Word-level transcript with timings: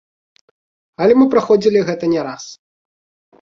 Але 1.05 1.13
мы 1.19 1.25
праходзілі 1.33 1.79
гэта 1.91 2.11
не 2.15 2.21
раз. 2.29 2.43